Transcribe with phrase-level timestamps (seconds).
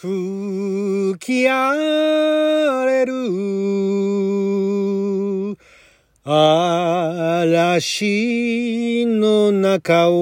[0.00, 1.74] 吹き荒
[2.86, 3.12] れる。
[6.24, 7.46] 嵐
[9.06, 10.14] の中を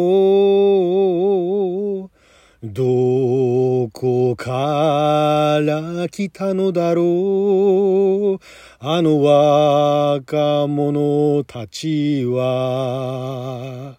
[2.62, 8.44] どこから来たのだろう。
[8.78, 13.98] あの若者たちは。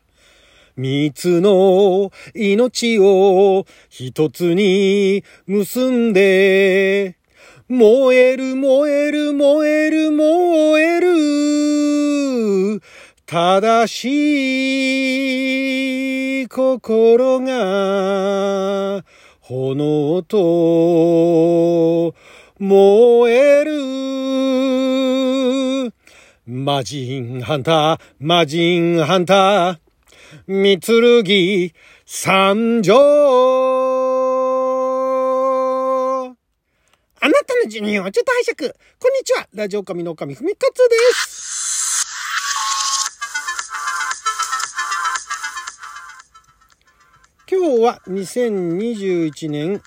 [0.77, 7.17] 三つの命を一つに結んで、
[7.67, 12.79] 燃える燃える燃える燃える。
[13.25, 14.03] 正し
[16.43, 19.03] い心が
[19.41, 22.13] 炎と
[22.59, 23.71] 燃える。
[26.45, 29.86] 魔人ハンター魔人ハンター。
[30.49, 31.73] 三剣
[32.05, 32.95] 参上
[37.19, 38.73] あなたの授業をちょっと拝借。
[38.97, 39.45] こんにちは。
[39.53, 42.07] ラジオ神の神ふみかつです。
[47.51, 49.81] 今日は2021年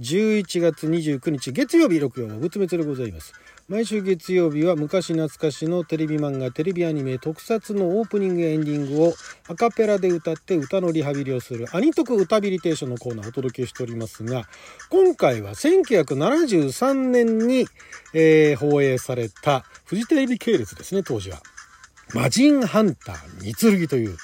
[0.00, 3.32] 11月29日月曜日6曜は仏滅でございます。
[3.68, 9.14] 毎週月曜日は昔懐かしのテレビ漫画テレビアニメ特撮のオープニングエンディングを
[9.48, 14.48] アカペラで歌って歌のリハビリをするアニトク歌ビリテーションのコーナーをお届けしておりますが
[14.90, 17.66] 今回は1973年に、
[18.14, 21.40] えー、放映されたフジテレビ系列ですね当時は
[22.14, 24.16] 「魔人ハンター三剣」という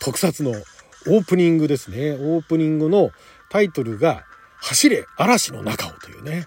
[0.00, 3.10] 特撮のオープニングですねオープニングの
[3.50, 4.24] タイトルが
[4.60, 6.46] 「走れ嵐の中を」というね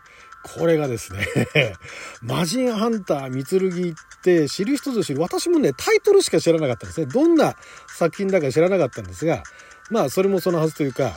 [0.54, 1.28] これがですね
[2.22, 5.22] 魔人ハンター三剣って知る人ぞ知る。
[5.22, 7.08] 私もね、タイトルしか知らなかったんですね。
[7.08, 7.56] どんな
[7.98, 9.44] 作品だか知らなかったんですが、
[9.92, 11.16] まあ、それもそのはずというか、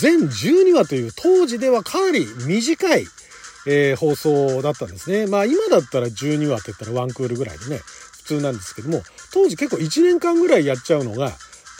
[0.00, 3.06] 全12話という当時ではかなり短い、
[3.66, 5.26] えー、放送だったんですね。
[5.26, 7.80] まあ、今だったら12話って言ったらワンクールぐらいでね、
[8.12, 11.32] 普通なんですけども、当時結構1年間ぐらいやっちゃうのが、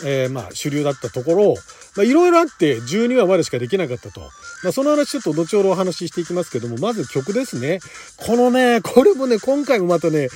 [0.04, 1.54] えー、まあ、主流だったところを、
[1.96, 4.30] まあ、いろいろあって12話までしかできなかったと。
[4.62, 7.80] まあ、その話ちょっと後ほどお話ししていきますけども、まず曲ですね。
[8.16, 10.28] このね、これもね、今回もまたね、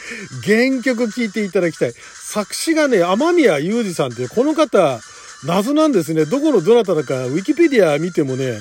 [0.45, 1.93] 原曲聴いていただきたい。
[1.93, 5.01] 作詞がね、天宮裕二さんっていう、この方、
[5.45, 6.25] 謎なんですね。
[6.25, 8.61] どこのどなただか、ウィキペディア見てもね、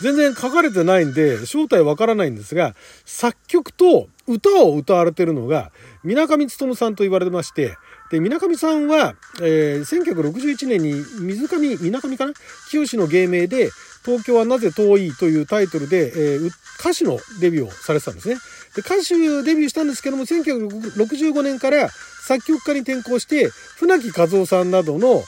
[0.00, 2.74] 全然書かれてないんで、正体わからないんですが、
[3.04, 5.70] 作曲と歌を歌われてるのが、
[6.02, 7.76] 水上勉さんと言われてまして、
[8.10, 12.32] で、水上さんは、えー、1961年に水上、水上かな？
[12.68, 13.70] 清の芸名で、
[14.04, 18.36] 東京はなぜ遠いというタイトルで、えー、歌手のデビューをされてたんですね。
[18.74, 25.24] で、歌手デビューしたんですけども、1965年から作曲家に転向して、船木和夫さんなどの、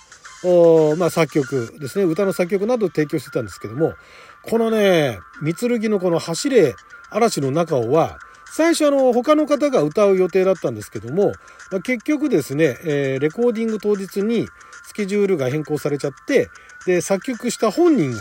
[0.96, 3.94] まあ、作曲ですね、歌の作曲などを提供してたんですけども、
[4.42, 6.74] このね、三剣のこの走れ
[7.10, 8.18] 嵐の中をは、
[8.52, 11.32] 最初あの、他の方が歌う予定だったんですけども、
[11.70, 14.48] まあ、結局ですね、えー、レコーディング当日に
[14.86, 16.48] スケジュールが変更されちゃって、
[16.86, 18.18] で、作曲した本人が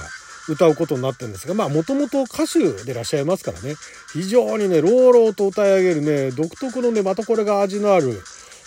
[0.50, 3.76] 歌うことになってるんですが、まあ、もともと歌手でいらっしゃいますからね、
[4.14, 8.22] 非常にね、朗々と歌い上げるね、独特のね、またこれが味のある、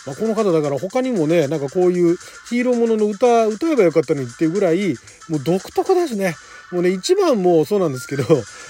[0.05, 2.17] まあ、この方だから他にもね、なんかこういう
[2.49, 4.95] ヒーローものの歌、歌えばよかったのにっていうぐらい、
[5.27, 6.35] もう独特ですね。
[6.71, 8.23] もうね、1番もそうなんですけど、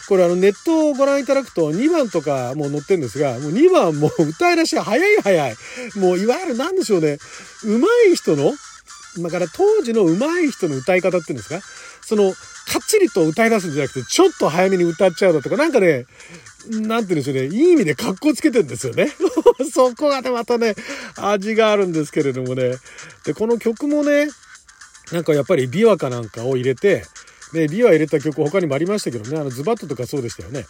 [0.08, 5.56] これあのネットをご覧いただくと2番とかもう載ってるんですが、もう2番もう歌い出しが早い早い。
[5.96, 7.18] もういわゆる何でしょうね、
[7.64, 8.54] 上手い人の、
[9.20, 11.60] だから当時の上手い人の歌い方っていうんですか？
[12.02, 12.34] その、
[12.70, 16.06] かっちりと歌い出すんじゃなくて、ちょっと早めに歌っちゃうだとか、なんかね、
[16.70, 19.12] なんて言うんでしょうね、いい意味で格好つけてるんですよね。
[19.74, 20.76] そこがね、またね、
[21.16, 22.76] 味があるんですけれどもね。
[23.26, 24.28] で、この曲もね、
[25.12, 27.06] なんかやっぱり琵琶かなんかを入れて、
[27.54, 30.66] で、琵琶入れた曲他にもありましたけどね、あのズバットとかそうでしたよね。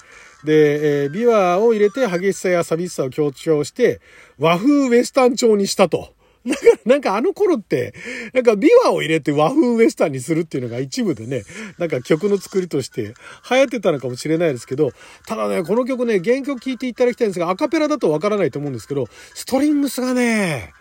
[0.45, 3.99] で、えー、琵琶を入れて激しさや寂しさを強調して、
[4.37, 6.13] 和風ウエスタン調にしたと。
[6.45, 7.93] なんか、なんかあの頃って、
[8.33, 11.43] なんか琵琶を入れて和風ウエスタンにするっていうのが一部でね、
[11.77, 13.13] なんか曲の作りとして
[13.49, 14.91] 流行ってたのかもしれないですけど、
[15.27, 20.73] ただね、この曲ね、原曲聴いていただきたいんですが、アカペラだとわからないと思うんですけど、ストリングスがね、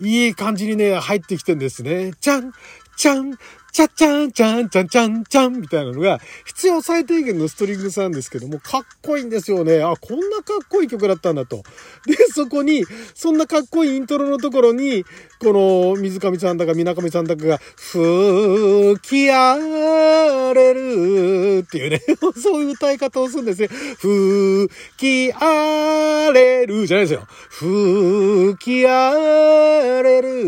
[0.00, 2.12] いい感じにね、入ってきてんですね。
[2.20, 2.52] ちゃん、
[2.96, 3.36] ちゃん、
[3.72, 9.82] チャッチャン、チャン、チャン、チャン、チャンみたいなのが、必要最低限のストリングスなんですけども、かっこいいんですよね。
[9.82, 11.62] あ、こんなかっこいい曲だったんだと。
[12.04, 12.84] で、そこに、
[13.14, 15.06] そんなかっこいいイントロのところに、
[15.38, 22.02] この、水上さんだか、水上さんだかが、吹き荒れるっていうね、
[22.36, 23.68] そういう歌い方をするんですね。
[23.98, 24.68] 吹
[24.98, 27.26] き荒れるじゃないですよ。
[27.48, 30.41] 吹き荒れる、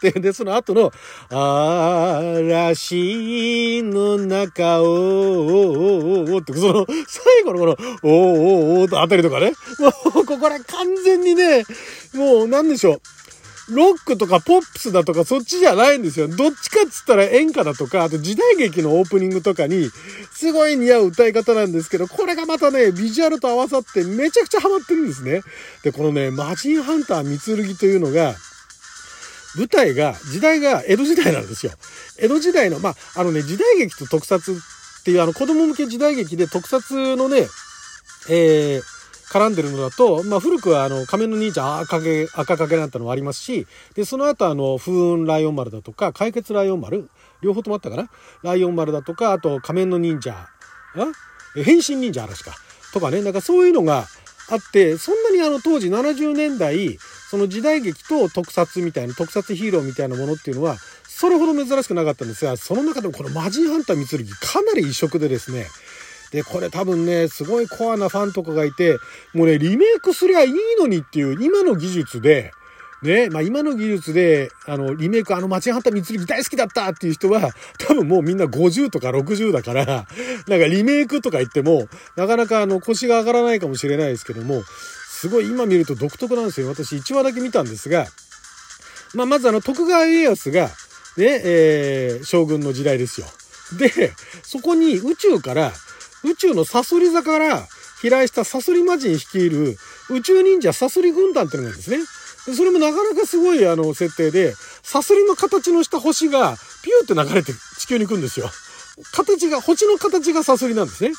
[0.00, 0.92] で、その後の、
[1.30, 1.72] 嵐
[3.82, 4.88] の中を、お
[6.30, 9.52] おおって、その、最後のこの、おおおおとあたりとかね。
[9.78, 9.88] も
[10.20, 11.64] う、ここら完全にね、
[12.14, 13.00] もう、なんでしょう。
[13.70, 16.26] ロックとかポップスだとかそっちじゃないんですよ。
[16.26, 19.90] どっちかっつったら演歌だとか、あと時代劇のオープニングとかに、
[20.32, 25.42] すごい似合う歌い方なんですけど、これがまたね、ビジュアルと合わさってめちゃくちゃハマってるんですね。
[25.82, 28.34] で、このね、マジンハンター三剣というのが、
[29.58, 31.72] 舞台が、時代が江戸時代なんですよ。
[32.18, 37.46] 江戸時代の、まあ、あのね、時代劇と特撮っていうあの子供向け時代劇で特撮のね、
[38.28, 38.82] えー、
[39.30, 47.08] 絡んでるのだと、まあ、古くはあの仮面の兄ちゃん赤影赤影なんてのもありますしでその後あの風雲ライオン丸だとか解決ライオン丸
[47.40, 48.10] 両方ともあったかな？
[48.42, 50.48] ライオン丸だとかあと仮面の忍者
[51.54, 52.52] 変身忍者嵐か。
[52.92, 54.06] とかねなんかそういうのが
[54.50, 56.98] あってそんなにあの当時70年代
[57.30, 65.66] その時代劇と特撮みたいな特撮ヒーローみたいなものっていうのはそれほど珍しくなかったんですがその中でもこのマジンハンター三剣かなり異色でですね。
[66.30, 68.98] で、これ多分ね、すごいコアなファンとかがいて、
[69.32, 72.52] もうね、リメイクすりゃいいのにっていう、今の技術で、
[73.02, 86.68] ね、まあ今の技術で、あの、リメイク、あの、町ハンタ三剣大好きだったっていう人は、多分もうみんな50とか60だから、なんかリメイクとか言っても、なかなかあの、腰が上がらないかもしれないですけども、すごい今見ると独特なんですよ。
[86.68, 88.06] 私1話だけ見たんですが、
[89.14, 90.68] まあまずあの、徳川家康が、
[91.16, 93.26] ね、えー、将軍の時代ですよ。
[93.78, 94.12] で、
[94.42, 95.72] そこに宇宙から、
[96.24, 97.66] 宇宙のサソリ座から
[98.00, 99.76] 飛来したサソリ魔人率いる
[100.10, 101.98] 宇宙忍者サソリ軍団っていうのがですね。
[102.54, 108.50] それもなかなかすごいあの設定で、サソリの形のした星がピューって流れて地球に行くんですよ。
[109.12, 111.12] 形が、星の形がサソリなんですね。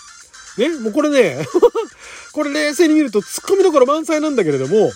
[0.58, 1.46] ね、もうこれね、
[2.34, 4.92] これ冷静に見ると突っ込みどころ満載なんだけれども、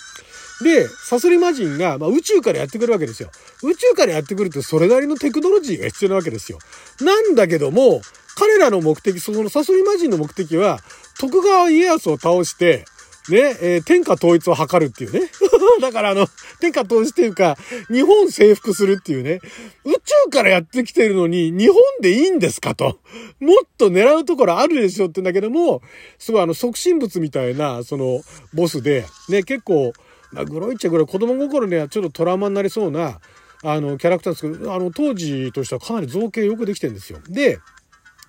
[0.62, 3.29] で、サソリ魔人が、まあ、宇宙からやってくるわけですよ。
[3.63, 6.59] 宇宙からやってくるってそれなりのテクノロジーが必要なわけですよ。
[7.01, 8.01] なんだけども、
[8.36, 10.79] 彼らの目的、そのサソリ魔人の目的は、
[11.19, 12.86] 徳川家康を倒して、
[13.29, 15.21] ね、えー、天下統一を図るっていうね。
[15.81, 16.27] だからあの、
[16.59, 17.57] 天下統一っていうか、
[17.89, 19.39] 日本征服するっていうね。
[19.85, 22.99] 宇宙からやってきてるのに、日本でいいんですかと。
[23.39, 25.81] もっと狙うところあるでしょってんだけども、
[26.19, 28.21] すごいあの、促進物みたいな、その、
[28.53, 29.93] ボスで、ね、結構、
[30.31, 33.19] まあ、グロいっちゃグロい、子供心にはちょっとトラウマになりそうな、
[33.63, 37.19] あの、キャラクターですけど、あの、当時としてはかなり造形よくできてるんですよ。
[37.29, 37.59] で、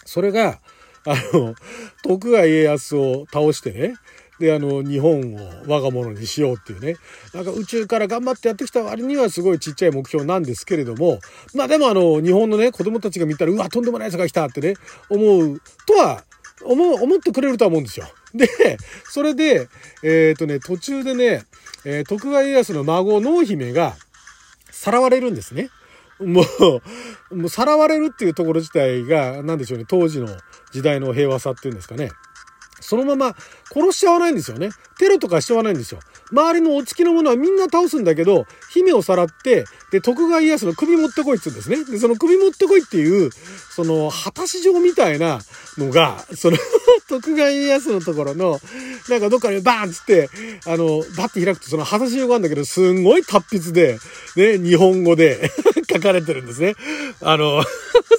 [0.05, 0.61] それが、
[1.07, 1.55] あの、
[2.03, 3.95] 徳川家康を倒してね、
[4.41, 6.97] で、あの、日本を我が物にしようっていうね。
[7.33, 11.21] なんか宇宙から頑張ってやってきた割にはすごいちっちゃい目標なんですけれども、
[11.55, 14.75] まあでもあの、日本のね、子供たちが見たら、うわ、とんでもない奴が来たってね、
[15.09, 16.25] 思うとは、
[16.65, 18.07] 思、思ってくれるとは思うんですよ。
[18.35, 18.49] で、
[19.05, 19.69] それで、
[20.03, 21.45] えっ、ー、とね、途中でね、
[21.85, 23.95] えー、徳川家康の孫、濃姫が、
[24.71, 25.71] さらわれるんですね。
[26.21, 26.43] も
[27.31, 30.29] う、もうさらわれるっていうところ自体が、なんでしょうね、当時の
[30.73, 32.11] 時代の平和さっていうんですかね。
[32.85, 33.37] そのまま
[33.73, 34.71] 殺しちゃわないんですよね。
[34.99, 36.01] テロとかしちゃわないんですよ。
[36.31, 41.85] 周りのお付きの者はみんな倒すんだけど、姫をさらって、で、徳川家康の首持ってこいっつうんですね。
[41.85, 43.31] で、その首持ってこいっていう、
[43.75, 45.41] その、果たし状みたいな
[45.79, 46.59] のが、その
[47.09, 48.61] 徳川家康のところの、
[49.09, 50.29] なんかどっかにバーンっつって、
[50.67, 53.99] あの、バッて開くとその果たし状があるんだけど、すんごい達筆で、
[54.37, 55.51] ね、日本語で
[55.91, 56.75] 書かれてるんですね。
[57.21, 57.65] あの、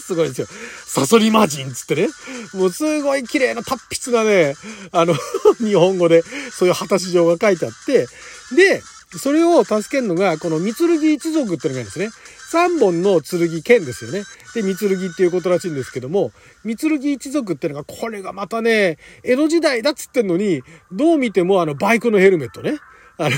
[0.06, 0.48] すごいですよ。
[0.86, 2.08] サソリマジンつってね。
[2.54, 4.56] もうすごい綺麗な達筆なね、
[4.92, 5.16] あの、
[5.58, 8.08] 日本語でそういう果たし状が書いてあって、
[8.56, 8.84] で、
[9.18, 12.10] それを助けるのが、この三剣一族ってのがいうのがですね、
[12.52, 14.24] 三本の剣剣ですよね。
[14.54, 16.32] で、三剣っていうことらしいんですけども、
[16.64, 22.78] 三剣一族ってのが、これがまたね、江戸時代だっつってんのに、どう見てもあの、バイクのヘルメットね。
[23.18, 23.36] あの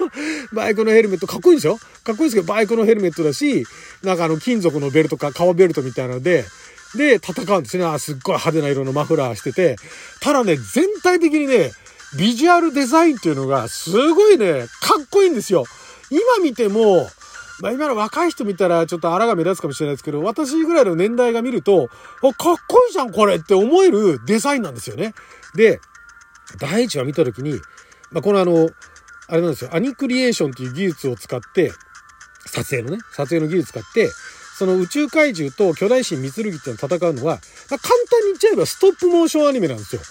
[0.52, 1.78] バイクのヘルメットかっこいいでしょ？
[2.04, 3.66] かっこいいですけど、バイクのヘルメットだし、
[4.02, 6.44] なんかあの、金属のベルトか、革ベルトみたいなので、
[6.94, 7.84] で、戦うんですね。
[7.84, 9.76] あすっごい派手な色のマフラーしてて、
[10.20, 11.72] ただね、全体的にね、
[12.16, 15.64] ビジュアルデザインっていうのがすごいね、かっこいいんですよ。
[16.10, 17.10] 今見ても、
[17.60, 21.90] まあ今の若い人見たらちょっと荒が目立つかもしれないですけど、私ぐらいの年代が見ると、
[22.22, 25.12] あ、かっこいいじゃんこれって思えるデザインなんですよね。
[25.54, 25.80] で、
[26.58, 27.60] 第一話見た時に、
[28.10, 28.70] まあこのあの、
[29.28, 31.72] あれなんですよ、アニクリエーションっていう技術を使って、
[32.46, 34.08] 撮影のね、撮影の技術使って、
[34.58, 40.02] その宇宙怪獣と巨大神三剣っていうのを戦うのは、簡単に言っちゃえばストップモーションアニメなんですよ。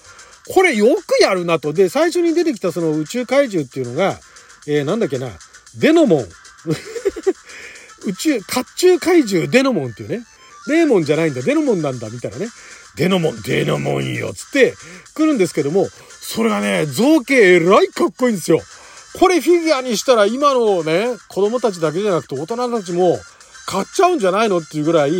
[0.49, 1.73] これよくやるなと。
[1.73, 4.19] で、最初に出てきたその宇宙怪獣っていうのが、
[4.67, 5.29] えー、なんだっけな、
[5.77, 6.27] デノモン。
[8.05, 10.23] 宇宙、甲冑怪獣デノモンっていうね。
[10.67, 12.47] デーモンじゃないんだ、デノモンなんだ、みたいなね。
[12.95, 14.75] デノモン、デノモンよ、つって
[15.13, 15.89] 来るんですけども、
[16.21, 18.61] それがね、造形えらいかっこいいんですよ。
[19.19, 23.17] これフィギュアにしたら今のね、子供たちだけじゃなくて大人たちも
[23.65, 25.11] 買っちゃうんじゃないのっていうぐらい、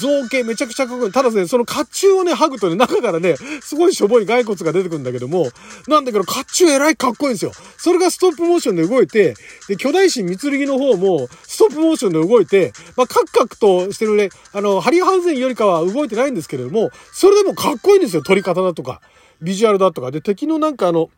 [0.00, 1.12] 造形めちゃくちゃかっこいい。
[1.12, 5.46] ただね、その甲冑をね、剥ぐとね、中からね、すごいしょぼい骸骨が出てくるんだけども、
[5.86, 7.52] なんだけど甲冑えらいかっこいいんですよ。
[7.76, 9.34] それがストップモーションで動いて、
[9.68, 18.22] で、巨大神三剣の方もストップモーションで動いて、まあ、カクカクとしてるね、あの、ハリーハンゼンよりかは動いてないんですけれども、それでもかっこいいんですよ。
[18.22, 19.00] 取り方だとか、
[19.40, 20.10] ビジュアルだとか。
[20.10, 21.08] で、敵のなんかあの、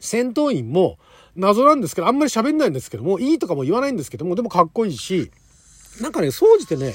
[0.00, 0.98] 戦闘員も
[1.36, 5.30] 謎なんですけど、あんまり喋んないんですけども、いいとかも言わないんですけども、でもかっこいいし、
[6.00, 6.94] なんかね、総じてね、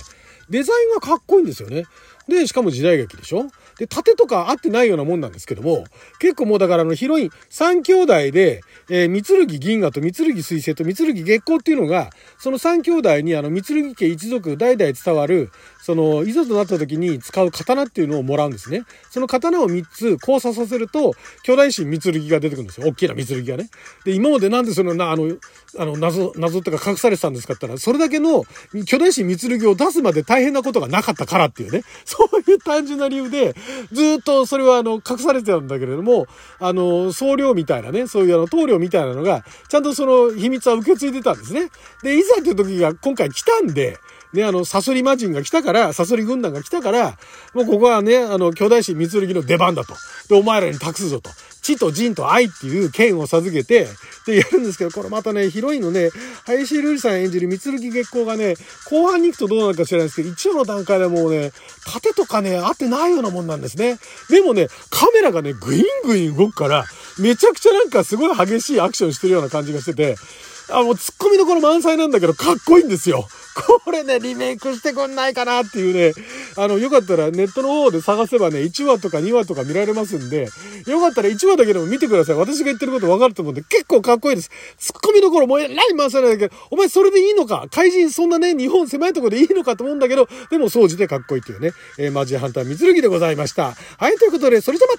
[0.49, 1.85] デザインがかっこいいんですよね。
[2.27, 3.47] で、しかも時代劇でしょ？
[3.77, 5.85] で、盾とか合ってないようなもんなんですけども、
[6.19, 15.51] 結構もうだからあのヒロイン3兄弟で、えー、三剣銀河と三剣水星と三剣月光っていうのが、その3兄弟にあの三剣家一族代々伝わる、
[15.87, 18.83] その、いざとなった時に使う刀っていうのをもらうんですね。
[19.09, 21.13] その刀を3つ交差させると、
[21.43, 22.87] 巨大神三剣が出てくるんですよ。
[22.87, 23.69] 大きな三剣がね。
[24.03, 25.37] で、今までなんでそのな、あの、
[25.79, 28.43] あの、謎、謎ってか隠されてたんですかったら、それだけの
[28.85, 31.83] 巨大神三剣を出すまで大変なことがなかったからっていうね。
[32.03, 33.55] そういう単純な理由で、
[33.93, 36.27] ずっとそれはあの、隠されてたんだけれども、
[36.59, 41.69] あの、僧侶みたいなね、そういうあの、棟梁みたいなのが、ちゃんとその秘密は受け継いでたんですね。
[42.03, 43.97] で、いざっていう時が今回来たんで、
[44.33, 47.17] ね、あの、サソリ魔人が来たから、サソリ軍団が来たから、
[47.53, 49.95] もうここはね、あの、巨大神三剣の出番だと。
[50.27, 51.29] で、お前らに託すぞと。
[51.61, 53.87] 地と人と愛っていう剣を授けて、
[54.25, 56.11] で、やるんですけど、これまたね、ヒロインのね、
[56.45, 58.55] 林瑠璃さん演じる三剣月光がね、
[58.89, 61.51] 後半に行くとどうなるか知らないですけど、一応の段階でもうね、
[61.85, 63.97] 盾とかね、合ってないようなもんなんですね。
[64.29, 66.85] でもね、カメラがね、グイングイン動くから、
[67.19, 70.15] めちゃくちゃなんかすごい激しいアクションしてるような感じがしてて、
[70.69, 73.27] あ、もう突っ込みどころ満載なんだけど、かっこいいんですよ。
[73.57, 76.13] これね、リメイクしてくんないかなっていうね、
[76.55, 80.49] あの、よかったらネットの方で探せばね、1話とか2話とか見られますんで、
[80.85, 82.35] よかったら1話だけでも見てください。
[82.35, 84.51] 私が言ってることわかると思うんで、結構かっこいいです。
[84.79, 87.65] 突っ込みどころもうえらい回さないだけど、お前それでいいのか？
[87.71, 93.73] 怪人そんなね、日本狭いとこでいいのかと思うんだけど、でも掃除でかっこいいっていうね、えー、マジハンター三剣でございました。
[93.97, 94.95] はい、ということで、それじゃま